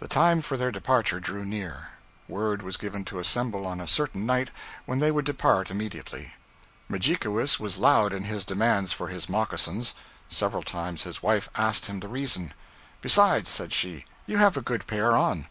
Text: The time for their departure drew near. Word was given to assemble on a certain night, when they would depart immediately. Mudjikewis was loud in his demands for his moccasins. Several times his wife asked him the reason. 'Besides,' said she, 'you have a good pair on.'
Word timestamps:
The 0.00 0.08
time 0.08 0.42
for 0.42 0.56
their 0.56 0.72
departure 0.72 1.20
drew 1.20 1.44
near. 1.44 1.90
Word 2.26 2.62
was 2.64 2.76
given 2.76 3.04
to 3.04 3.20
assemble 3.20 3.64
on 3.64 3.80
a 3.80 3.86
certain 3.86 4.26
night, 4.26 4.50
when 4.86 4.98
they 4.98 5.12
would 5.12 5.24
depart 5.24 5.70
immediately. 5.70 6.34
Mudjikewis 6.90 7.60
was 7.60 7.78
loud 7.78 8.12
in 8.12 8.24
his 8.24 8.44
demands 8.44 8.92
for 8.92 9.06
his 9.06 9.28
moccasins. 9.28 9.94
Several 10.28 10.64
times 10.64 11.04
his 11.04 11.22
wife 11.22 11.48
asked 11.54 11.86
him 11.86 12.00
the 12.00 12.08
reason. 12.08 12.54
'Besides,' 13.02 13.48
said 13.50 13.72
she, 13.72 14.04
'you 14.26 14.38
have 14.38 14.56
a 14.56 14.62
good 14.62 14.88
pair 14.88 15.12
on.' 15.12 15.46